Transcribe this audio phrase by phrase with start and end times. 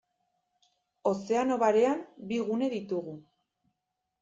[1.11, 2.01] Ozeano Barean
[2.33, 3.17] bi gune ditugu.